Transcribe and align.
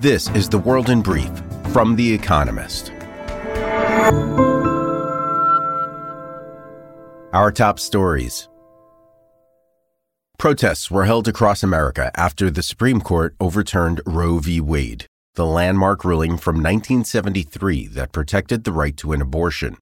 This 0.00 0.30
is 0.30 0.48
The 0.48 0.56
World 0.56 0.88
in 0.88 1.02
Brief 1.02 1.30
from 1.74 1.94
The 1.94 2.14
Economist. 2.14 2.90
Our 7.34 7.52
top 7.54 7.78
stories. 7.78 8.48
Protests 10.38 10.90
were 10.90 11.04
held 11.04 11.28
across 11.28 11.62
America 11.62 12.10
after 12.14 12.50
the 12.50 12.62
Supreme 12.62 13.02
Court 13.02 13.36
overturned 13.40 14.00
Roe 14.06 14.38
v. 14.38 14.58
Wade, 14.58 15.04
the 15.34 15.44
landmark 15.44 16.02
ruling 16.02 16.38
from 16.38 16.54
1973 16.54 17.88
that 17.88 18.10
protected 18.10 18.64
the 18.64 18.72
right 18.72 18.96
to 18.96 19.12
an 19.12 19.20
abortion. 19.20 19.76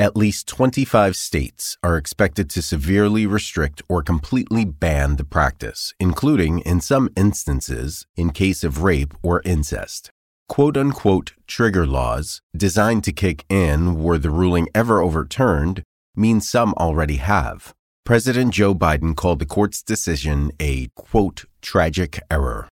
At 0.00 0.16
least 0.16 0.46
25 0.46 1.16
states 1.16 1.76
are 1.82 1.96
expected 1.96 2.48
to 2.50 2.62
severely 2.62 3.26
restrict 3.26 3.82
or 3.88 4.00
completely 4.00 4.64
ban 4.64 5.16
the 5.16 5.24
practice, 5.24 5.92
including, 5.98 6.60
in 6.60 6.80
some 6.80 7.10
instances, 7.16 8.06
in 8.14 8.30
case 8.30 8.62
of 8.62 8.84
rape 8.84 9.12
or 9.24 9.42
incest. 9.44 10.10
Quote 10.48 10.76
unquote 10.76 11.32
trigger 11.48 11.84
laws, 11.84 12.40
designed 12.56 13.02
to 13.04 13.12
kick 13.12 13.44
in 13.48 14.00
were 14.00 14.18
the 14.18 14.30
ruling 14.30 14.68
ever 14.72 15.00
overturned, 15.00 15.82
mean 16.14 16.40
some 16.40 16.74
already 16.74 17.16
have. 17.16 17.74
President 18.04 18.54
Joe 18.54 18.76
Biden 18.76 19.16
called 19.16 19.40
the 19.40 19.46
court's 19.46 19.82
decision 19.82 20.52
a 20.60 20.86
quote 20.94 21.44
tragic 21.60 22.20
error. 22.30 22.68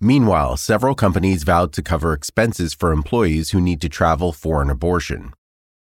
Meanwhile, 0.00 0.56
several 0.56 0.94
companies 0.94 1.42
vowed 1.42 1.74
to 1.74 1.82
cover 1.82 2.14
expenses 2.14 2.72
for 2.72 2.90
employees 2.90 3.50
who 3.50 3.60
need 3.60 3.82
to 3.82 3.90
travel 3.90 4.32
for 4.32 4.62
an 4.62 4.70
abortion. 4.70 5.34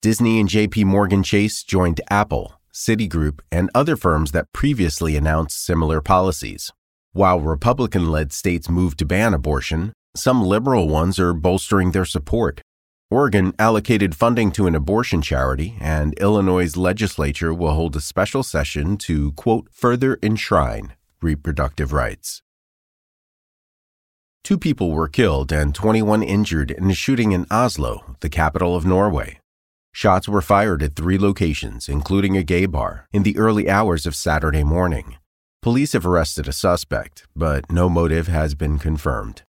Disney 0.03 0.41
and 0.41 0.49
JP 0.49 0.83
Morgan 0.83 1.23
Chase 1.23 1.63
joined 1.63 2.01
Apple, 2.09 2.59
Citigroup, 2.73 3.39
and 3.49 3.71
other 3.73 3.95
firms 3.95 4.33
that 4.33 4.51
previously 4.51 5.15
announced 5.15 5.63
similar 5.65 6.01
policies. 6.01 6.73
While 7.13 7.39
Republican 7.39 8.11
led 8.11 8.33
states 8.33 8.69
moved 8.69 8.99
to 8.99 9.05
ban 9.05 9.33
abortion, 9.33 9.93
some 10.13 10.43
liberal 10.43 10.89
ones 10.89 11.19
are 11.19 11.33
bolstering 11.33 11.91
their 11.91 12.03
support. 12.03 12.59
Oregon 13.09 13.53
allocated 13.57 14.13
funding 14.13 14.51
to 14.51 14.67
an 14.67 14.75
abortion 14.75 15.21
charity, 15.21 15.77
and 15.79 16.13
Illinois' 16.15 16.75
legislature 16.75 17.53
will 17.53 17.73
hold 17.73 17.95
a 17.95 18.01
special 18.01 18.43
session 18.43 18.97
to, 18.97 19.31
quote, 19.31 19.69
further 19.71 20.19
enshrine 20.21 20.95
reproductive 21.21 21.93
rights. 21.93 22.41
Two 24.43 24.57
people 24.57 24.91
were 24.91 25.07
killed 25.07 25.53
and 25.53 25.73
21 25.73 26.21
injured 26.23 26.71
in 26.71 26.91
a 26.91 26.93
shooting 26.93 27.31
in 27.31 27.45
Oslo, 27.49 28.17
the 28.19 28.27
capital 28.27 28.75
of 28.75 28.85
Norway. 28.85 29.39
Shots 29.95 30.27
were 30.27 30.41
fired 30.41 30.81
at 30.81 30.95
three 30.95 31.19
locations, 31.19 31.87
including 31.87 32.35
a 32.35 32.43
gay 32.43 32.65
bar, 32.65 33.07
in 33.13 33.21
the 33.21 33.37
early 33.37 33.69
hours 33.69 34.07
of 34.07 34.15
Saturday 34.15 34.63
morning. 34.63 35.17
Police 35.61 35.93
have 35.93 36.05
arrested 36.05 36.47
a 36.47 36.51
suspect, 36.51 37.27
but 37.35 37.71
no 37.71 37.89
motive 37.89 38.27
has 38.27 38.55
been 38.55 38.79
confirmed. 38.79 39.43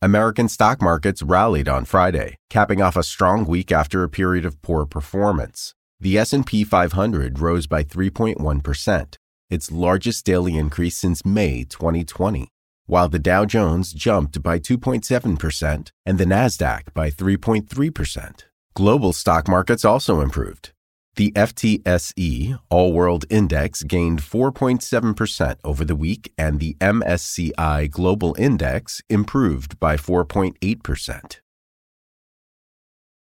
American 0.00 0.48
stock 0.48 0.80
markets 0.80 1.22
rallied 1.22 1.68
on 1.68 1.84
Friday, 1.84 2.36
capping 2.48 2.80
off 2.80 2.96
a 2.96 3.02
strong 3.02 3.46
week 3.46 3.72
after 3.72 4.04
a 4.04 4.08
period 4.08 4.46
of 4.46 4.62
poor 4.62 4.86
performance. 4.86 5.74
The 5.98 6.16
S&P 6.16 6.62
500 6.62 7.40
rose 7.40 7.66
by 7.66 7.82
3.1%, 7.82 9.16
its 9.50 9.72
largest 9.72 10.24
daily 10.24 10.56
increase 10.56 10.96
since 10.96 11.26
May 11.26 11.64
2020 11.64 12.48
while 12.86 13.08
the 13.08 13.18
Dow 13.18 13.44
Jones 13.44 13.92
jumped 13.92 14.42
by 14.42 14.58
2.7% 14.58 15.90
and 16.04 16.18
the 16.18 16.24
Nasdaq 16.24 16.94
by 16.94 17.10
3.3%. 17.10 18.44
Global 18.74 19.12
stock 19.12 19.48
markets 19.48 19.84
also 19.84 20.20
improved. 20.20 20.72
The 21.16 21.32
FTSE 21.32 22.58
All 22.68 22.92
World 22.92 23.24
Index 23.30 23.82
gained 23.82 24.20
4.7% 24.20 25.56
over 25.64 25.82
the 25.82 25.96
week, 25.96 26.30
and 26.36 26.60
the 26.60 26.74
MSCI 26.74 27.90
Global 27.90 28.36
Index 28.38 29.00
improved 29.08 29.80
by 29.80 29.96
4.8%. 29.96 31.40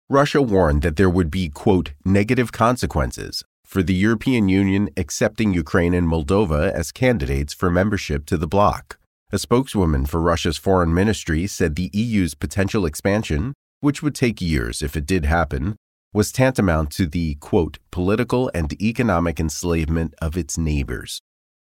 Russia 0.09 0.41
warned 0.41 0.83
that 0.83 0.95
there 0.95 1.11
would 1.11 1.31
be, 1.31 1.49
quote, 1.49 1.95
negative 2.05 2.53
consequences 2.53 3.43
for 3.65 3.83
the 3.83 3.95
European 3.95 4.49
Union 4.49 4.89
accepting 4.97 5.53
Ukraine 5.53 5.95
and 5.95 6.07
Moldova 6.07 6.71
as 6.71 6.93
candidates 6.93 7.53
for 7.53 7.69
membership 7.69 8.27
to 8.27 8.37
the 8.37 8.47
bloc. 8.47 8.99
A 9.35 9.39
spokeswoman 9.39 10.05
for 10.05 10.21
Russia's 10.21 10.59
foreign 10.59 10.93
ministry 10.93 11.47
said 11.47 11.75
the 11.75 11.89
EU's 11.95 12.35
potential 12.35 12.85
expansion, 12.85 13.55
which 13.81 14.03
would 14.03 14.15
take 14.15 14.43
years 14.43 14.83
if 14.83 14.95
it 14.95 15.07
did 15.07 15.25
happen, 15.25 15.77
was 16.13 16.33
tantamount 16.33 16.91
to 16.91 17.07
the, 17.07 17.37
quote, 17.37 17.79
political 17.91 18.51
and 18.53 18.75
economic 18.83 19.41
enslavement 19.41 20.13
of 20.21 20.37
its 20.37 20.59
neighbors. 20.59 21.23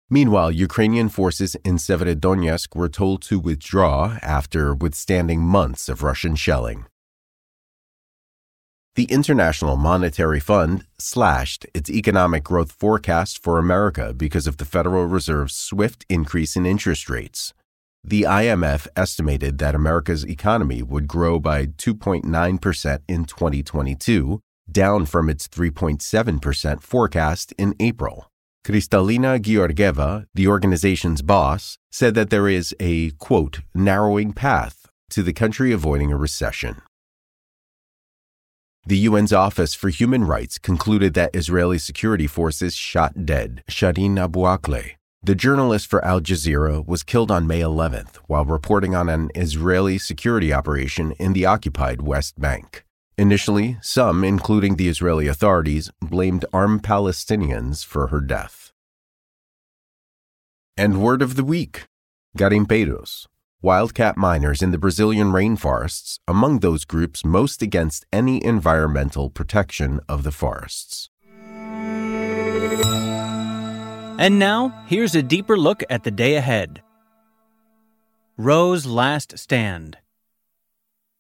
Meanwhile, 0.10 0.52
Ukrainian 0.52 1.10
forces 1.10 1.54
in 1.64 1.76
Severodonetsk 1.76 2.76
were 2.76 2.90
told 2.90 3.22
to 3.24 3.40
withdraw 3.40 4.18
after 4.24 4.74
withstanding 4.74 5.42
months 5.42 5.88
of 5.90 6.02
Russian 6.02 6.36
shelling. 6.36 6.88
The 8.96 9.06
International 9.06 9.76
Monetary 9.76 10.40
Fund 10.40 10.86
slashed 11.00 11.66
its 11.74 11.90
economic 11.90 12.44
growth 12.44 12.72
forecast 12.72 13.42
for 13.42 13.58
America 13.58 14.14
because 14.14 14.46
of 14.46 14.58
the 14.58 14.66
Federal 14.66 15.08
Reserve's 15.08 15.56
swift 15.56 16.06
increase 16.10 16.56
in 16.56 16.68
interest 16.68 17.10
rates. 17.10 17.56
The 18.04 18.22
IMF 18.22 18.88
estimated 18.96 19.58
that 19.58 19.74
America's 19.74 20.24
economy 20.24 20.84
would 20.84 21.08
grow 21.08 21.40
by 21.40 21.66
2.9% 21.66 23.00
in 23.08 23.26
2022, 23.26 24.40
down 24.72 25.08
from 25.08 25.28
its 25.28 25.48
3.7% 25.48 26.84
forecast 26.84 27.52
in 27.58 27.74
April. 27.80 28.28
Kristalina 28.64 29.42
Georgieva, 29.42 30.28
the 30.36 30.48
organization's 30.48 31.24
boss, 31.24 31.80
said 31.92 32.14
that 32.14 32.30
there 32.30 32.48
is 32.48 32.76
a, 32.80 33.10
quote, 33.12 33.62
narrowing 33.74 34.34
path 34.34 34.86
to 35.10 35.24
the 35.24 35.34
country 35.34 35.72
avoiding 35.72 36.12
a 36.12 36.18
recession. 36.18 36.84
The 38.86 39.08
UN's 39.08 39.32
Office 39.32 39.74
for 39.74 39.88
Human 39.88 40.26
Rights 40.26 40.58
concluded 40.58 41.14
that 41.14 41.34
Israeli 41.34 41.78
security 41.78 42.28
forces 42.28 42.76
shot 42.76 43.26
dead 43.26 43.64
Shireen 43.72 44.20
Abu 44.20 44.42
Akleh. 44.42 44.96
The 45.24 45.36
journalist 45.36 45.88
for 45.90 46.04
Al 46.04 46.20
Jazeera 46.20 46.86
was 46.86 47.02
killed 47.02 47.32
on 47.32 47.48
May 47.48 47.62
11th 47.62 48.18
while 48.28 48.44
reporting 48.44 48.94
on 48.94 49.08
an 49.08 49.30
Israeli 49.36 49.98
security 49.98 50.52
operation 50.52 51.14
in 51.14 51.32
the 51.32 51.46
occupied 51.46 52.02
West 52.02 52.42
Bank. 52.42 52.84
Initially, 53.18 53.78
some, 53.82 54.22
including 54.26 54.76
the 54.76 54.90
Israeli 54.90 55.28
authorities, 55.28 55.90
blamed 56.02 56.44
armed 56.52 56.84
Palestinians 56.84 57.86
for 57.86 58.08
her 58.08 58.20
death. 58.20 58.74
And 60.76 61.02
word 61.02 61.22
of 61.22 61.38
the 61.38 61.46
week 61.46 61.86
Garimpeiros, 62.38 63.28
wildcat 63.64 64.18
miners 64.18 64.62
in 64.62 64.72
the 64.72 64.78
Brazilian 64.78 65.32
rainforests 65.32 66.20
among 66.28 66.60
those 66.60 66.84
groups 66.84 67.24
most 67.24 67.62
against 67.62 68.06
any 68.12 68.44
environmental 68.44 69.30
protection 69.30 70.02
of 70.10 70.24
the 70.24 70.32
forests. 70.32 71.10
And 74.20 74.38
now, 74.38 74.84
here's 74.86 75.16
a 75.16 75.24
deeper 75.24 75.58
look 75.58 75.82
at 75.90 76.04
the 76.04 76.12
day 76.12 76.36
ahead. 76.36 76.84
Roe's 78.38 78.86
Last 78.86 79.38
Stand. 79.40 79.98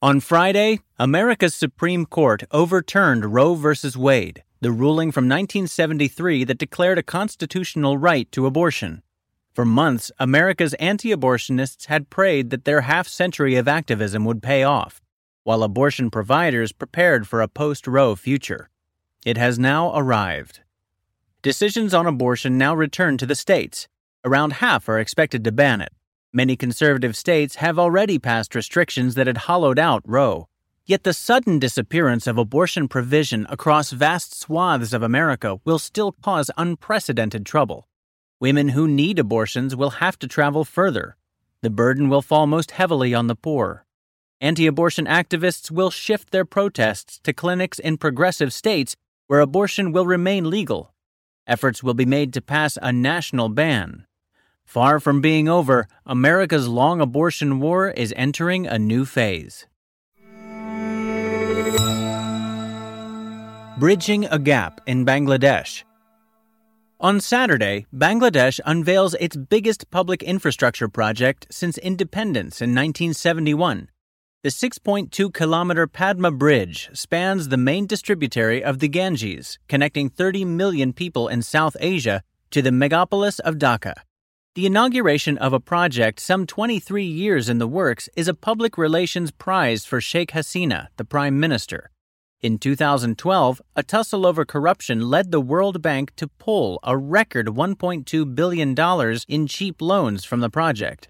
On 0.02 0.20
Friday, 0.20 0.80
America's 1.00 1.56
Supreme 1.56 2.06
Court 2.06 2.44
overturned 2.52 3.34
Roe 3.34 3.56
v. 3.56 3.74
Wade, 3.96 4.44
the 4.60 4.72
ruling 4.72 5.12
from 5.12 5.26
1973 5.26 6.44
that 6.44 6.58
declared 6.58 6.98
a 6.98 7.04
constitutional 7.04 7.98
right 7.98 8.30
to 8.34 8.46
abortion. 8.46 9.02
For 9.54 9.66
months, 9.66 10.12
America's 10.18 10.74
anti 10.76 11.12
abortionists 11.12 11.86
had 11.86 12.10
prayed 12.10 12.50
that 12.50 12.66
their 12.66 12.82
half 12.82 13.08
century 13.08 13.56
of 13.56 13.68
activism 13.68 14.26
would 14.26 14.42
pay 14.42 14.64
off, 14.64 15.00
while 15.44 15.62
abortion 15.62 16.10
providers 16.10 16.72
prepared 16.72 17.28
for 17.28 17.40
a 17.40 17.48
post 17.48 17.86
Roe 17.86 18.16
future. 18.16 18.70
It 19.24 19.38
has 19.38 19.60
now 19.60 19.96
arrived. 19.96 20.62
Decisions 21.44 21.94
on 21.94 22.08
abortion 22.08 22.58
now 22.58 22.74
return 22.74 23.18
to 23.20 23.28
the 23.28 23.36
states. 23.36 23.88
Around 24.26 24.54
half 24.54 24.90
are 24.90 25.00
expected 25.00 25.44
to 25.44 25.52
ban 25.52 25.82
it. 25.82 25.94
Many 26.34 26.56
conservative 26.56 27.16
states 27.16 27.58
have 27.58 27.78
already 27.78 28.18
passed 28.18 28.56
restrictions 28.56 29.14
that 29.14 29.28
had 29.28 29.46
hollowed 29.50 29.78
out 29.78 30.02
Roe. 30.04 30.48
Yet 30.88 31.04
the 31.04 31.14
sudden 31.14 31.60
disappearance 31.60 32.26
of 32.26 32.40
abortion 32.40 32.88
provision 32.88 33.46
across 33.50 33.92
vast 33.92 34.38
swaths 34.38 34.94
of 34.94 35.04
America 35.04 35.60
will 35.64 35.80
still 35.80 36.14
cause 36.14 36.50
unprecedented 36.58 37.46
trouble. 37.46 37.88
Women 38.40 38.70
who 38.70 38.88
need 38.88 39.20
abortions 39.20 39.76
will 39.76 40.02
have 40.02 40.20
to 40.20 40.28
travel 40.28 40.66
further. 40.66 41.16
The 41.62 41.70
burden 41.70 42.10
will 42.10 42.22
fall 42.22 42.46
most 42.46 42.72
heavily 42.72 43.14
on 43.14 43.28
the 43.28 43.36
poor. 43.36 43.86
Anti 44.42 44.68
abortion 44.68 45.06
activists 45.06 45.72
will 45.72 45.90
shift 45.90 46.32
their 46.32 46.44
protests 46.44 47.20
to 47.24 47.32
clinics 47.32 47.80
in 47.80 47.98
progressive 47.98 48.52
states 48.52 48.96
where 49.28 49.40
abortion 49.40 49.94
will 49.94 50.06
remain 50.06 50.50
legal. 50.50 50.94
Efforts 51.48 51.82
will 51.82 51.94
be 51.94 52.06
made 52.06 52.34
to 52.34 52.42
pass 52.42 52.78
a 52.82 52.92
national 52.92 53.50
ban. 53.50 54.06
Far 54.66 55.00
from 55.00 55.22
being 55.22 55.48
over, 55.48 55.88
America's 56.06 56.68
long 56.68 57.00
abortion 57.00 57.60
war 57.60 57.90
is 57.90 58.14
entering 58.18 58.68
a 58.68 58.78
new 58.78 59.06
phase. 59.06 59.66
Bridging 63.78 64.26
a 64.26 64.40
Gap 64.40 64.82
in 64.86 65.06
Bangladesh 65.06 65.84
On 67.04 67.20
Saturday, 67.20 67.86
Bangladesh 67.94 68.62
unveils 68.66 69.14
its 69.16 69.36
biggest 69.36 69.92
public 69.92 70.24
infrastructure 70.24 70.88
project 70.88 71.46
since 71.52 71.78
independence 71.78 72.62
in 72.62 72.70
1971. 72.70 73.90
The 74.42 74.50
6.2 74.50 75.34
kilometer 75.34 75.86
Padma 75.86 76.32
Bridge 76.32 76.90
spans 76.94 77.50
the 77.50 77.58
main 77.58 77.88
distributary 77.88 78.64
of 78.64 78.80
the 78.80 78.88
Ganges, 78.88 79.60
connecting 79.68 80.08
30 80.08 80.46
million 80.46 80.94
people 80.94 81.28
in 81.28 81.42
South 81.42 81.76
Asia 81.82 82.24
to 82.52 82.62
the 82.62 82.70
megapolis 82.70 83.42
of 83.42 83.56
Dhaka. 83.56 83.96
The 84.56 84.66
inauguration 84.66 85.38
of 85.40 85.52
a 85.52 85.60
project 85.60 86.22
some 86.22 86.48
23 86.48 87.04
years 87.04 87.50
in 87.50 87.58
the 87.58 87.68
works 87.68 88.08
is 88.16 88.30
a 88.30 88.34
public 88.34 88.78
relations 88.78 89.30
prize 89.30 89.84
for 89.84 90.00
Sheikh 90.00 90.32
Hasina, 90.32 90.88
the 90.96 91.04
Prime 91.04 91.38
Minister. 91.38 91.90
In 92.44 92.58
2012, 92.58 93.62
a 93.74 93.84
tussle 93.84 94.26
over 94.26 94.44
corruption 94.44 95.10
led 95.10 95.32
the 95.32 95.40
World 95.40 95.82
Bank 95.82 96.14
to 96.18 96.28
pull 96.28 96.78
a 96.84 96.98
record 96.98 97.48
$1.2 97.48 98.36
billion 98.36 98.76
in 99.30 99.48
cheap 99.48 99.82
loans 99.82 100.26
from 100.26 100.42
the 100.42 100.50
project. 100.50 101.08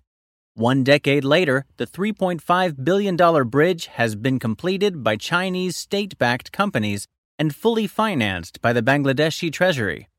One 0.54 0.84
decade 0.84 1.24
later, 1.24 1.66
the 1.78 1.88
$3.5 1.88 2.84
billion 2.84 3.50
bridge 3.50 3.88
has 3.88 4.16
been 4.16 4.38
completed 4.38 5.04
by 5.04 5.16
Chinese 5.16 5.76
state 5.76 6.20
backed 6.20 6.52
companies 6.52 7.08
and 7.40 7.56
fully 7.56 7.88
financed 7.88 8.62
by 8.62 8.72
the 8.72 8.84
Bangladeshi 8.84 9.52
Treasury. 9.52 10.10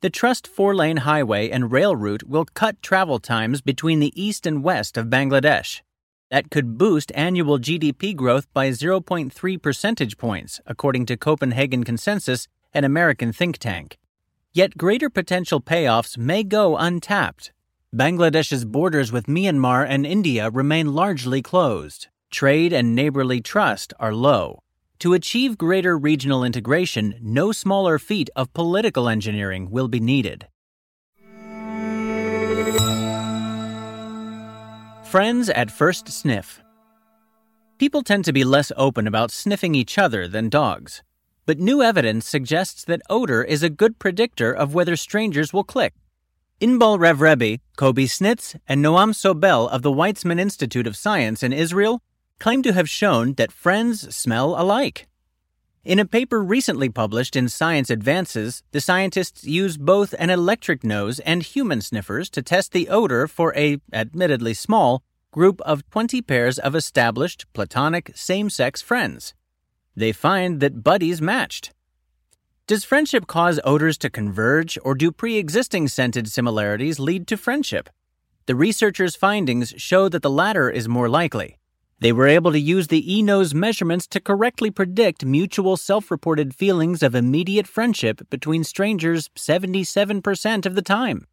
The 0.00 0.10
Trust 0.10 0.48
four 0.48 0.74
lane 0.74 0.96
highway 0.96 1.48
and 1.48 1.70
rail 1.70 1.94
route 1.94 2.28
will 2.28 2.44
cut 2.44 2.82
travel 2.82 3.20
times 3.20 3.60
between 3.60 4.00
the 4.00 4.20
east 4.20 4.46
and 4.46 4.64
west 4.64 4.96
of 4.96 5.06
Bangladesh. 5.06 5.82
That 6.30 6.50
could 6.50 6.78
boost 6.78 7.10
annual 7.16 7.58
GDP 7.58 8.14
growth 8.14 8.46
by 8.54 8.70
0.3 8.70 9.60
percentage 9.60 10.16
points, 10.16 10.60
according 10.64 11.06
to 11.06 11.16
Copenhagen 11.16 11.82
Consensus, 11.82 12.46
an 12.72 12.84
American 12.84 13.32
think 13.32 13.58
tank. 13.58 13.98
Yet 14.52 14.78
greater 14.78 15.10
potential 15.10 15.60
payoffs 15.60 16.16
may 16.16 16.44
go 16.44 16.76
untapped. 16.76 17.52
Bangladesh's 17.92 18.64
borders 18.64 19.10
with 19.10 19.26
Myanmar 19.26 19.84
and 19.88 20.06
India 20.06 20.50
remain 20.50 20.94
largely 20.94 21.42
closed. 21.42 22.06
Trade 22.30 22.72
and 22.72 22.94
neighborly 22.94 23.40
trust 23.40 23.92
are 23.98 24.14
low. 24.14 24.62
To 25.00 25.14
achieve 25.14 25.58
greater 25.58 25.98
regional 25.98 26.44
integration, 26.44 27.18
no 27.20 27.50
smaller 27.50 27.98
feat 27.98 28.30
of 28.36 28.52
political 28.52 29.08
engineering 29.08 29.68
will 29.68 29.88
be 29.88 29.98
needed. 29.98 30.46
Friends 35.10 35.50
at 35.50 35.72
First 35.72 36.08
Sniff. 36.08 36.62
People 37.78 38.04
tend 38.04 38.24
to 38.26 38.32
be 38.32 38.44
less 38.44 38.70
open 38.76 39.08
about 39.08 39.32
sniffing 39.32 39.74
each 39.74 39.98
other 39.98 40.28
than 40.28 40.48
dogs. 40.48 41.02
But 41.46 41.58
new 41.58 41.82
evidence 41.82 42.28
suggests 42.28 42.84
that 42.84 43.02
odor 43.10 43.42
is 43.42 43.64
a 43.64 43.70
good 43.70 43.98
predictor 43.98 44.52
of 44.52 44.72
whether 44.72 44.94
strangers 44.94 45.52
will 45.52 45.64
click. 45.64 45.94
Inbal 46.60 46.96
Ravreby, 47.00 47.58
Kobi 47.76 48.06
Snitz, 48.06 48.54
and 48.68 48.84
Noam 48.84 49.10
Sobel 49.12 49.68
of 49.68 49.82
the 49.82 49.90
Weizmann 49.90 50.38
Institute 50.38 50.86
of 50.86 50.96
Science 50.96 51.42
in 51.42 51.52
Israel 51.52 52.04
claim 52.38 52.62
to 52.62 52.72
have 52.72 52.88
shown 52.88 53.34
that 53.34 53.50
friends 53.50 54.14
smell 54.14 54.54
alike. 54.56 55.08
In 55.82 55.98
a 55.98 56.04
paper 56.04 56.42
recently 56.42 56.90
published 56.90 57.34
in 57.34 57.48
Science 57.48 57.88
Advances, 57.88 58.62
the 58.70 58.82
scientists 58.82 59.44
used 59.44 59.82
both 59.82 60.14
an 60.18 60.28
electric 60.28 60.84
nose 60.84 61.20
and 61.20 61.42
human 61.42 61.80
sniffers 61.80 62.28
to 62.30 62.42
test 62.42 62.72
the 62.72 62.90
odor 62.90 63.26
for 63.26 63.56
a, 63.56 63.78
admittedly 63.90 64.52
small, 64.52 65.02
group 65.30 65.58
of 65.62 65.88
20 65.88 66.20
pairs 66.20 66.58
of 66.58 66.74
established, 66.74 67.46
platonic, 67.54 68.12
same 68.14 68.50
sex 68.50 68.82
friends. 68.82 69.32
They 69.96 70.12
find 70.12 70.60
that 70.60 70.84
buddies 70.84 71.22
matched. 71.22 71.72
Does 72.66 72.84
friendship 72.84 73.26
cause 73.26 73.58
odors 73.64 73.96
to 73.98 74.10
converge, 74.10 74.76
or 74.82 74.94
do 74.94 75.10
pre 75.10 75.38
existing 75.38 75.88
scented 75.88 76.28
similarities 76.28 77.00
lead 77.00 77.26
to 77.28 77.38
friendship? 77.38 77.88
The 78.44 78.54
researchers' 78.54 79.16
findings 79.16 79.72
show 79.78 80.10
that 80.10 80.20
the 80.20 80.28
latter 80.28 80.68
is 80.68 80.88
more 80.88 81.08
likely. 81.08 81.59
They 82.00 82.12
were 82.12 82.26
able 82.26 82.52
to 82.52 82.58
use 82.58 82.88
the 82.88 83.02
eNose 83.02 83.52
measurements 83.52 84.06
to 84.08 84.20
correctly 84.20 84.70
predict 84.70 85.24
mutual 85.24 85.76
self 85.76 86.10
reported 86.10 86.54
feelings 86.54 87.02
of 87.02 87.14
immediate 87.14 87.66
friendship 87.66 88.22
between 88.30 88.64
strangers 88.64 89.28
77% 89.36 90.64
of 90.64 90.74
the 90.74 90.82
time. 90.82 91.26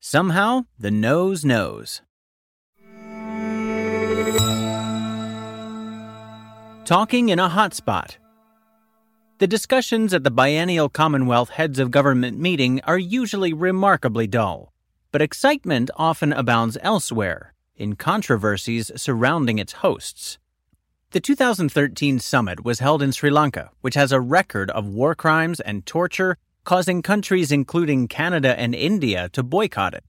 Somehow, 0.00 0.64
the 0.76 0.90
nose 0.90 1.44
knows. 1.44 2.02
Talking 6.84 7.28
in 7.28 7.38
a 7.38 7.48
hotspot. 7.48 8.16
The 9.38 9.46
discussions 9.46 10.12
at 10.12 10.24
the 10.24 10.32
biennial 10.32 10.88
Commonwealth 10.88 11.50
Heads 11.50 11.78
of 11.78 11.92
Government 11.92 12.40
meeting 12.40 12.80
are 12.84 12.98
usually 12.98 13.52
remarkably 13.52 14.26
dull, 14.26 14.72
but 15.12 15.22
excitement 15.22 15.92
often 15.96 16.32
abounds 16.32 16.76
elsewhere 16.82 17.54
in 17.78 17.96
controversies 17.96 18.90
surrounding 18.96 19.58
its 19.58 19.72
hosts. 19.84 20.38
The 21.12 21.20
2013 21.20 22.18
summit 22.18 22.64
was 22.64 22.80
held 22.80 23.00
in 23.00 23.12
Sri 23.12 23.30
Lanka, 23.30 23.70
which 23.80 23.94
has 23.94 24.12
a 24.12 24.20
record 24.20 24.70
of 24.72 24.86
war 24.86 25.14
crimes 25.14 25.60
and 25.60 25.86
torture, 25.86 26.36
causing 26.64 27.00
countries 27.00 27.50
including 27.50 28.08
Canada 28.08 28.58
and 28.60 28.74
India 28.74 29.30
to 29.30 29.42
boycott 29.42 29.94
it. 29.94 30.04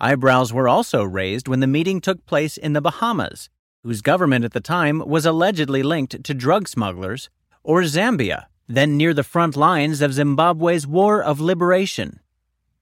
Eyebrows 0.00 0.52
were 0.52 0.68
also 0.68 1.04
raised 1.04 1.46
when 1.46 1.60
the 1.60 1.68
meeting 1.68 2.00
took 2.00 2.26
place 2.26 2.56
in 2.56 2.72
the 2.72 2.80
Bahamas, 2.80 3.50
whose 3.84 4.02
government 4.02 4.44
at 4.44 4.52
the 4.52 4.60
time 4.60 4.98
was 5.06 5.26
allegedly 5.26 5.82
linked 5.82 6.24
to 6.24 6.34
drug 6.34 6.66
smugglers, 6.66 7.30
or 7.62 7.82
Zambia, 7.82 8.46
then 8.66 8.96
near 8.96 9.14
the 9.14 9.22
front 9.22 9.56
lines 9.56 10.00
of 10.00 10.14
Zimbabwe's 10.14 10.86
War 10.86 11.22
of 11.22 11.40
Liberation. 11.40 12.20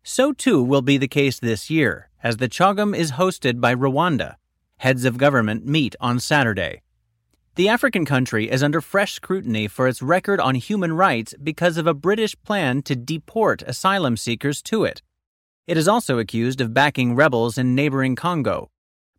So 0.03 0.33
too 0.33 0.63
will 0.63 0.83
be 0.83 0.97
the 0.97 1.09
case 1.09 1.39
this 1.39 1.69
year, 1.69 2.10
as 2.23 2.37
the 2.37 2.49
CHOGM 2.49 2.97
is 2.97 3.13
hosted 3.13 3.61
by 3.61 3.75
Rwanda. 3.75 4.37
Heads 4.79 5.05
of 5.05 5.19
government 5.19 5.67
meet 5.67 5.97
on 6.01 6.21
Saturday. 6.21 6.83
The 7.57 7.69
African 7.69 8.05
country 8.05 8.51
is 8.51 8.63
under 8.63 8.81
fresh 8.81 9.15
scrutiny 9.15 9.69
for 9.69 9.89
its 9.89 10.01
record 10.01 10.41
on 10.41 10.55
human 10.55 10.93
rights 10.93 11.35
because 11.43 11.77
of 11.77 11.87
a 11.87 11.95
British 11.95 12.35
plan 12.43 12.83
to 12.83 12.97
deport 12.97 13.63
asylum 13.63 14.17
seekers 14.17 14.63
to 14.63 14.85
it. 14.85 15.03
It 15.67 15.77
is 15.77 15.89
also 15.89 16.19
accused 16.19 16.61
of 16.61 16.73
backing 16.73 17.15
rebels 17.15 17.59
in 17.59 17.75
neighboring 17.75 18.17
Congo. 18.17 18.71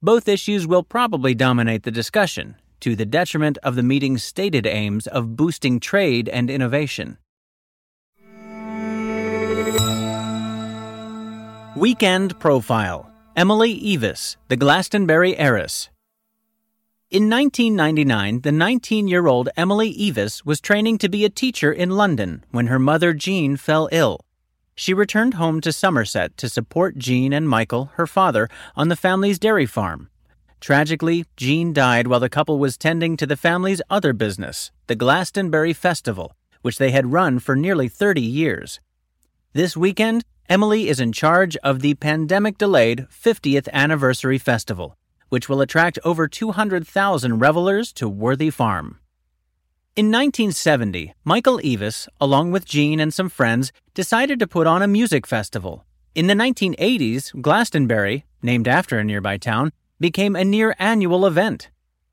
Both 0.01 0.27
issues 0.27 0.65
will 0.65 0.83
probably 0.83 1.35
dominate 1.35 1.83
the 1.83 1.91
discussion, 1.91 2.55
to 2.79 2.95
the 2.95 3.05
detriment 3.05 3.59
of 3.61 3.75
the 3.75 3.83
meeting's 3.83 4.23
stated 4.23 4.65
aims 4.65 5.05
of 5.05 5.35
boosting 5.35 5.79
trade 5.79 6.27
and 6.27 6.49
innovation. 6.49 7.17
Weekend 11.77 12.37
Profile 12.37 13.09
Emily 13.37 13.79
Eavis, 13.79 14.35
the 14.49 14.57
Glastonbury 14.57 15.37
heiress. 15.37 15.89
In 17.09 17.29
1999, 17.29 18.41
the 18.41 18.51
19 18.51 19.07
year 19.07 19.25
old 19.25 19.47
Emily 19.55 19.93
Eavis 19.95 20.45
was 20.45 20.59
training 20.59 20.97
to 20.97 21.07
be 21.07 21.23
a 21.23 21.29
teacher 21.29 21.71
in 21.71 21.91
London 21.91 22.43
when 22.51 22.67
her 22.67 22.77
mother 22.77 23.13
Jean 23.13 23.55
fell 23.55 23.87
ill. 23.93 24.19
She 24.75 24.93
returned 24.93 25.35
home 25.35 25.61
to 25.61 25.71
Somerset 25.71 26.35
to 26.37 26.49
support 26.49 26.97
Jean 26.97 27.31
and 27.31 27.47
Michael, 27.47 27.91
her 27.95 28.07
father, 28.07 28.49
on 28.75 28.89
the 28.89 28.97
family's 28.97 29.39
dairy 29.39 29.65
farm. 29.65 30.09
Tragically, 30.59 31.23
Jean 31.37 31.71
died 31.71 32.07
while 32.07 32.19
the 32.19 32.27
couple 32.27 32.59
was 32.59 32.77
tending 32.77 33.15
to 33.15 33.25
the 33.25 33.37
family's 33.37 33.81
other 33.89 34.11
business, 34.11 34.71
the 34.87 34.95
Glastonbury 34.95 35.71
Festival, 35.71 36.35
which 36.63 36.77
they 36.77 36.91
had 36.91 37.13
run 37.13 37.39
for 37.39 37.55
nearly 37.55 37.87
30 37.87 38.19
years. 38.19 38.81
This 39.53 39.75
weekend, 39.75 40.23
Emily 40.51 40.89
is 40.89 40.99
in 40.99 41.13
charge 41.13 41.55
of 41.63 41.79
the 41.79 41.93
pandemic 41.93 42.57
delayed 42.57 43.07
50th 43.09 43.69
anniversary 43.71 44.37
festival, 44.37 44.97
which 45.29 45.47
will 45.47 45.61
attract 45.61 45.97
over 46.03 46.27
200,000 46.27 47.39
revelers 47.39 47.93
to 47.93 48.09
Worthy 48.09 48.49
Farm. 48.49 48.99
In 49.95 50.07
1970, 50.07 51.13
Michael 51.23 51.59
Eavis, 51.59 52.09
along 52.19 52.51
with 52.51 52.65
Jean 52.65 52.99
and 52.99 53.13
some 53.13 53.29
friends, 53.29 53.71
decided 53.93 54.39
to 54.39 54.45
put 54.45 54.67
on 54.67 54.81
a 54.81 54.89
music 54.89 55.25
festival. 55.25 55.85
In 56.15 56.27
the 56.27 56.33
1980s, 56.33 57.41
Glastonbury, 57.41 58.25
named 58.41 58.67
after 58.67 58.99
a 58.99 59.05
nearby 59.05 59.37
town, 59.37 59.71
became 60.01 60.35
a 60.35 60.43
near 60.43 60.75
annual 60.77 61.25
event. 61.25 61.69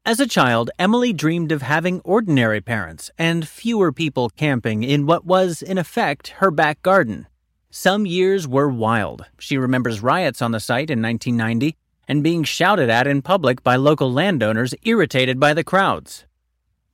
As 0.06 0.20
a 0.20 0.28
child, 0.28 0.70
Emily 0.78 1.12
dreamed 1.12 1.50
of 1.50 1.62
having 1.62 2.00
ordinary 2.04 2.60
parents 2.60 3.10
and 3.18 3.48
fewer 3.48 3.90
people 3.90 4.30
camping 4.30 4.84
in 4.84 5.06
what 5.06 5.24
was, 5.24 5.60
in 5.60 5.76
effect, 5.76 6.28
her 6.38 6.52
back 6.52 6.82
garden. 6.82 7.26
Some 7.70 8.06
years 8.06 8.48
were 8.48 8.70
wild. 8.70 9.26
She 9.38 9.58
remembers 9.58 10.02
riots 10.02 10.40
on 10.40 10.52
the 10.52 10.60
site 10.60 10.90
in 10.90 11.02
1990 11.02 11.76
and 12.08 12.24
being 12.24 12.42
shouted 12.42 12.88
at 12.88 13.06
in 13.06 13.20
public 13.20 13.62
by 13.62 13.76
local 13.76 14.10
landowners 14.10 14.74
irritated 14.84 15.38
by 15.38 15.52
the 15.52 15.62
crowds. 15.62 16.24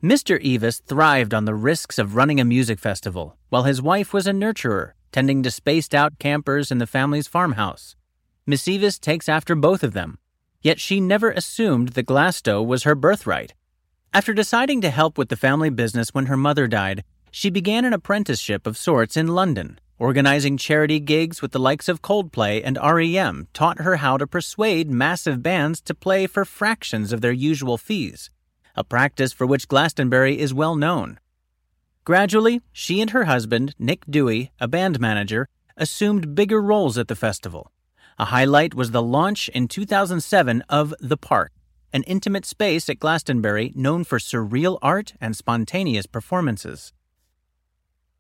Mr. 0.03 0.43
Eavis 0.43 0.83
thrived 0.83 1.33
on 1.33 1.45
the 1.45 1.55
risks 1.55 1.97
of 1.97 2.17
running 2.17 2.41
a 2.41 2.45
music 2.45 2.81
festival, 2.81 3.37
while 3.51 3.63
his 3.63 3.81
wife 3.81 4.13
was 4.13 4.27
a 4.27 4.33
nurturer, 4.33 4.93
tending 5.13 5.45
to 5.45 5.51
spaced 5.51 5.95
out 5.95 6.19
campers 6.19 6.73
in 6.73 6.79
the 6.79 6.89
family's 6.89 7.29
farmhouse. 7.29 7.95
Miss 8.45 8.65
Eavis 8.65 9.01
takes 9.01 9.29
after 9.29 9.55
both 9.55 9.85
of 9.85 9.93
them, 9.93 10.19
yet 10.61 10.81
she 10.81 10.99
never 11.01 11.31
assumed 11.31 11.91
that 11.91 12.07
Glasto 12.07 12.67
was 12.67 12.83
her 12.83 12.97
birthright. 12.97 13.55
After 14.13 14.35
deciding 14.35 14.81
to 14.81 14.91
help 14.91 15.17
with 15.17 15.29
the 15.29 15.37
family 15.37 15.71
business 15.71 16.13
when 16.13 16.27
her 16.27 16.37
mother 16.37 16.67
died, 16.67 17.05
she 17.31 17.49
began 17.49 17.85
an 17.85 17.93
apprenticeship 17.93 18.67
of 18.67 18.77
sorts 18.77 19.17
in 19.17 19.29
London 19.29 19.79
Organizing 20.05 20.59
charity 20.59 21.01
gigs 21.01 21.41
with 21.41 21.53
the 21.53 21.59
likes 21.59 21.89
of 21.89 22.03
Coldplay 22.03 22.61
and 22.63 22.77
REM 22.77 23.49
taught 23.55 23.81
her 23.81 23.97
how 23.97 24.19
to 24.19 24.27
persuade 24.27 24.91
massive 24.91 25.43
bands 25.43 25.81
to 25.81 25.95
play 25.95 26.27
for 26.27 26.45
fractions 26.45 27.11
of 27.11 27.23
their 27.23 27.33
usual 27.33 27.79
fees, 27.79 28.29
a 28.77 28.85
practice 28.85 29.33
for 29.33 29.47
which 29.47 29.67
Glastonbury 29.67 30.39
is 30.39 30.53
well 30.53 30.77
known. 30.77 31.19
Gradually, 32.05 32.61
she 32.71 33.01
and 33.01 33.13
her 33.13 33.25
husband, 33.25 33.75
Nick 33.79 34.05
Dewey, 34.05 34.53
a 34.61 34.69
band 34.69 35.01
manager, 35.01 35.49
assumed 35.75 36.35
bigger 36.35 36.61
roles 36.61 36.99
at 36.99 37.09
the 37.09 37.17
festival. 37.17 37.73
A 38.19 38.27
highlight 38.27 38.75
was 38.75 38.91
the 38.91 39.01
launch 39.01 39.49
in 39.49 39.69
2007 39.69 40.65
of 40.69 40.93
The 41.01 41.17
Park, 41.17 41.51
an 41.95 42.03
intimate 42.03 42.45
space 42.45 42.91
at 42.91 42.99
Glastonbury 42.99 43.73
known 43.75 44.05
for 44.05 44.19
surreal 44.19 44.79
art 44.83 45.15
and 45.19 45.35
spontaneous 45.35 46.05
performances. 46.05 46.93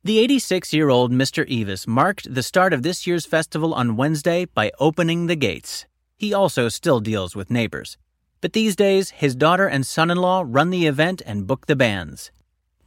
The 0.06 0.18
86 0.18 0.74
year 0.74 0.90
old 0.90 1.12
Mr. 1.12 1.48
Eavis 1.48 1.86
marked 1.86 2.34
the 2.34 2.42
start 2.42 2.74
of 2.74 2.82
this 2.82 3.06
year's 3.06 3.24
festival 3.24 3.72
on 3.72 3.96
Wednesday 3.96 4.44
by 4.44 4.70
opening 4.78 5.28
the 5.28 5.34
gates. 5.34 5.86
He 6.18 6.34
also 6.34 6.68
still 6.68 7.00
deals 7.00 7.34
with 7.34 7.50
neighbors. 7.50 7.96
But 8.42 8.52
these 8.52 8.76
days, 8.76 9.12
his 9.12 9.34
daughter 9.34 9.66
and 9.66 9.86
son 9.86 10.10
in 10.10 10.18
law 10.18 10.44
run 10.46 10.68
the 10.68 10.86
event 10.86 11.22
and 11.24 11.46
book 11.46 11.64
the 11.64 11.74
bands. 11.74 12.30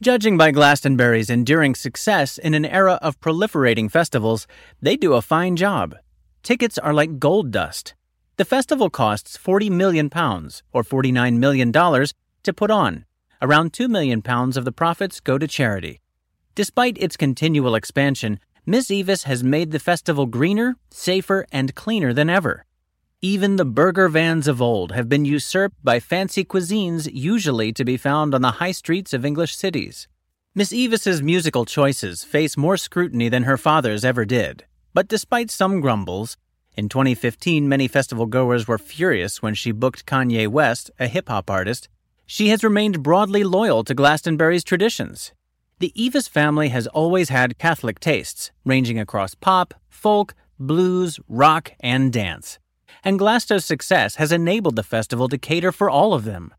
Judging 0.00 0.38
by 0.38 0.52
Glastonbury's 0.52 1.28
enduring 1.28 1.74
success 1.74 2.38
in 2.38 2.54
an 2.54 2.64
era 2.64 3.00
of 3.02 3.18
proliferating 3.18 3.90
festivals, 3.90 4.46
they 4.80 4.96
do 4.96 5.14
a 5.14 5.20
fine 5.20 5.56
job. 5.56 5.96
Tickets 6.44 6.78
are 6.78 6.94
like 6.94 7.18
gold 7.18 7.50
dust. 7.50 7.94
The 8.36 8.44
festival 8.44 8.90
costs 8.90 9.36
40 9.36 9.70
million 9.70 10.08
pounds 10.08 10.62
or 10.72 10.84
49 10.84 11.40
million 11.40 11.72
dollars 11.72 12.14
to 12.44 12.52
put 12.52 12.70
on. 12.70 13.06
Around 13.42 13.72
2 13.72 13.88
million 13.88 14.22
pounds 14.22 14.56
of 14.56 14.64
the 14.64 14.70
profits 14.70 15.18
go 15.18 15.36
to 15.36 15.48
charity. 15.48 16.00
Despite 16.58 16.98
its 16.98 17.16
continual 17.16 17.76
expansion, 17.76 18.40
Miss 18.66 18.88
Eavis 18.88 19.22
has 19.22 19.44
made 19.44 19.70
the 19.70 19.78
festival 19.78 20.26
greener, 20.26 20.74
safer, 20.90 21.46
and 21.52 21.72
cleaner 21.76 22.12
than 22.12 22.28
ever. 22.28 22.64
Even 23.22 23.54
the 23.54 23.64
burger 23.64 24.08
vans 24.08 24.48
of 24.48 24.60
old 24.60 24.90
have 24.90 25.08
been 25.08 25.24
usurped 25.24 25.76
by 25.84 26.00
fancy 26.00 26.44
cuisines 26.44 27.08
usually 27.12 27.72
to 27.72 27.84
be 27.84 27.96
found 27.96 28.34
on 28.34 28.42
the 28.42 28.58
high 28.58 28.72
streets 28.72 29.12
of 29.12 29.24
English 29.24 29.54
cities. 29.54 30.08
Miss 30.52 30.72
Eavis's 30.72 31.22
musical 31.22 31.64
choices 31.64 32.24
face 32.24 32.56
more 32.56 32.76
scrutiny 32.76 33.28
than 33.28 33.44
her 33.44 33.56
father's 33.56 34.04
ever 34.04 34.24
did. 34.24 34.64
But 34.92 35.06
despite 35.06 35.52
some 35.52 35.80
grumbles, 35.80 36.36
in 36.76 36.88
2015 36.88 37.68
many 37.68 37.86
festival 37.86 38.26
goers 38.26 38.66
were 38.66 38.78
furious 38.78 39.40
when 39.40 39.54
she 39.54 39.70
booked 39.70 40.06
Kanye 40.06 40.48
West, 40.48 40.90
a 40.98 41.06
hip 41.06 41.28
hop 41.28 41.50
artist, 41.50 41.88
she 42.26 42.48
has 42.48 42.64
remained 42.64 43.04
broadly 43.04 43.44
loyal 43.44 43.84
to 43.84 43.94
Glastonbury's 43.94 44.64
traditions. 44.64 45.32
The 45.78 45.92
Eavis 45.96 46.28
family 46.28 46.68
has 46.70 46.86
always 46.88 47.28
had 47.28 47.58
Catholic 47.58 48.00
tastes, 48.00 48.50
ranging 48.64 48.98
across 48.98 49.34
pop, 49.34 49.74
folk, 49.88 50.34
blues, 50.58 51.20
rock, 51.28 51.72
and 51.80 52.12
dance 52.12 52.58
and 53.04 53.18
Glasto's 53.18 53.64
success 53.64 54.16
has 54.16 54.32
enabled 54.32 54.76
the 54.76 54.82
festival 54.82 55.28
to 55.28 55.38
cater 55.38 55.72
for 55.72 55.90
all 55.90 56.14
of 56.14 56.24
them. 56.24 56.54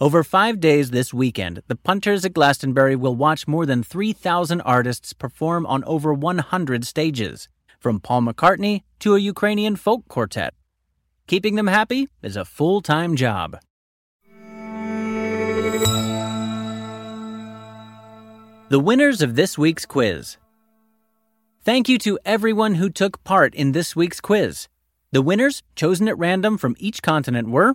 Over 0.00 0.24
five 0.24 0.58
days 0.58 0.90
this 0.90 1.14
weekend, 1.14 1.62
the 1.68 1.76
punters 1.76 2.24
at 2.24 2.34
Glastonbury 2.34 2.96
will 2.96 3.14
watch 3.14 3.46
more 3.46 3.66
than 3.66 3.82
3,000 3.82 4.60
artists 4.62 5.12
perform 5.12 5.64
on 5.66 5.84
over 5.84 6.12
100 6.12 6.84
stages, 6.84 7.48
from 7.78 8.00
Paul 8.00 8.22
McCartney 8.22 8.82
to 9.00 9.14
a 9.14 9.20
Ukrainian 9.20 9.76
folk 9.76 10.08
quartet. 10.08 10.54
Keeping 11.26 11.54
them 11.54 11.68
happy 11.68 12.08
is 12.22 12.36
a 12.36 12.44
full 12.44 12.80
time 12.80 13.14
job. 13.16 13.58
The 18.72 18.80
winners 18.80 19.20
of 19.20 19.36
this 19.36 19.58
week's 19.58 19.84
quiz. 19.84 20.38
Thank 21.62 21.90
you 21.90 21.98
to 21.98 22.18
everyone 22.24 22.76
who 22.76 22.88
took 22.88 23.22
part 23.22 23.54
in 23.54 23.72
this 23.72 23.94
week's 23.94 24.18
quiz. 24.18 24.66
The 25.10 25.20
winners, 25.20 25.62
chosen 25.76 26.08
at 26.08 26.16
random 26.16 26.56
from 26.56 26.74
each 26.78 27.02
continent, 27.02 27.50
were 27.50 27.74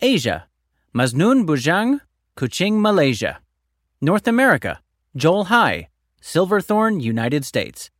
Asia, 0.00 0.46
Maznun 0.94 1.46
Bujang, 1.46 2.02
Kuching, 2.36 2.80
Malaysia. 2.80 3.40
North 4.00 4.28
America, 4.28 4.80
Joel 5.16 5.46
High, 5.46 5.88
Silverthorne, 6.20 7.00
United 7.00 7.44
States. 7.44 7.90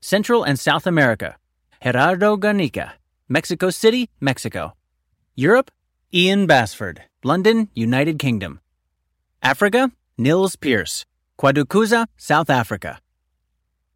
Central 0.00 0.42
and 0.42 0.58
South 0.58 0.88
America, 0.88 1.36
Gerardo 1.80 2.36
Garnica, 2.36 2.94
Mexico 3.28 3.70
City, 3.70 4.10
Mexico. 4.18 4.74
Europe, 5.36 5.70
Ian 6.12 6.48
Basford, 6.48 7.02
London, 7.22 7.68
United 7.76 8.18
Kingdom. 8.18 8.58
Africa, 9.40 9.92
Nils 10.18 10.56
Pierce, 10.56 11.06
Kwadukuza, 11.40 12.06
South 12.18 12.50
Africa. 12.50 13.00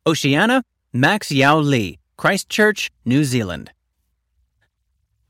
Oceania, 0.06 0.62
Max 0.94 1.30
Yao 1.30 1.58
Lee, 1.58 1.98
Christchurch, 2.16 2.90
New 3.04 3.22
Zealand. 3.22 3.70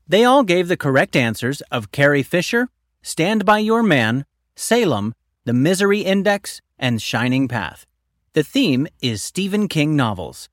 They 0.07 0.23
all 0.23 0.43
gave 0.43 0.69
the 0.69 0.77
correct 0.77 1.17
answers 1.17 1.59
of 1.71 1.91
Carrie 1.91 2.23
Fisher, 2.23 2.69
Stand 3.01 3.43
By 3.43 3.57
Your 3.57 3.83
Man, 3.83 4.23
Salem, 4.55 5.13
The 5.43 5.51
Misery 5.51 6.01
Index, 6.01 6.61
and 6.79 7.01
Shining 7.01 7.49
Path. 7.49 7.85
The 8.31 8.43
theme 8.43 8.87
is 9.01 9.21
Stephen 9.21 9.67
King 9.67 9.97
novels. 9.97 10.47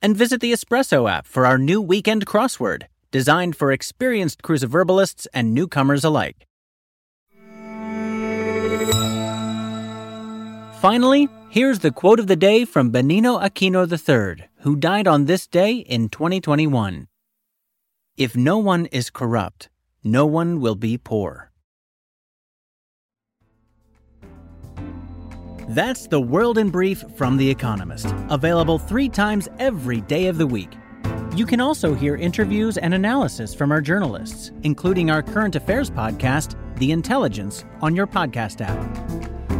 And 0.00 0.16
visit 0.16 0.40
the 0.40 0.52
Espresso 0.52 1.10
app 1.10 1.26
for 1.26 1.44
our 1.44 1.58
new 1.58 1.82
weekend 1.82 2.24
crossword, 2.24 2.84
designed 3.10 3.54
for 3.54 3.70
experienced 3.70 4.42
cruciverbalists 4.42 5.26
and 5.34 5.52
newcomers 5.52 6.04
alike. 6.04 6.46
Finally, 10.82 11.28
here's 11.48 11.78
the 11.78 11.92
quote 11.92 12.18
of 12.18 12.26
the 12.26 12.34
day 12.34 12.64
from 12.64 12.90
Benigno 12.90 13.40
Aquino 13.40 13.86
III, 13.86 14.48
who 14.62 14.74
died 14.74 15.06
on 15.06 15.26
this 15.26 15.46
day 15.46 15.74
in 15.74 16.08
2021. 16.08 17.06
If 18.16 18.34
no 18.34 18.58
one 18.58 18.86
is 18.86 19.08
corrupt, 19.08 19.70
no 20.02 20.26
one 20.26 20.60
will 20.60 20.74
be 20.74 20.98
poor. 20.98 21.52
That's 25.68 26.08
the 26.08 26.20
World 26.20 26.58
in 26.58 26.70
Brief 26.70 27.04
from 27.16 27.36
The 27.36 27.48
Economist, 27.48 28.12
available 28.28 28.80
three 28.80 29.08
times 29.08 29.48
every 29.60 30.00
day 30.00 30.26
of 30.26 30.36
the 30.36 30.48
week. 30.48 30.72
You 31.36 31.46
can 31.46 31.60
also 31.60 31.94
hear 31.94 32.16
interviews 32.16 32.76
and 32.76 32.92
analysis 32.92 33.54
from 33.54 33.70
our 33.70 33.80
journalists, 33.80 34.50
including 34.64 35.12
our 35.12 35.22
current 35.22 35.54
affairs 35.54 35.90
podcast, 35.90 36.56
The 36.80 36.90
Intelligence, 36.90 37.64
on 37.80 37.94
your 37.94 38.08
podcast 38.08 38.60
app. 38.60 39.31